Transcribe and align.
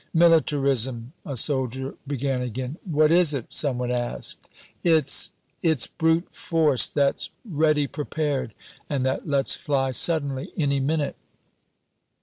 "Militarism" 0.15 1.13
a 1.27 1.37
soldier 1.37 1.93
began 2.07 2.41
again. 2.41 2.77
"What 2.85 3.11
is 3.11 3.35
it?" 3.35 3.53
some 3.53 3.77
one 3.77 3.91
asked. 3.91 4.49
"It's 4.83 5.31
it's 5.61 5.85
brute 5.85 6.33
force 6.33 6.87
that's 6.87 7.29
ready 7.45 7.85
prepared, 7.85 8.55
and 8.89 9.05
that 9.05 9.27
lets 9.29 9.53
fly 9.53 9.91
suddenly, 9.91 10.51
any 10.57 10.79
minute." 10.79 11.17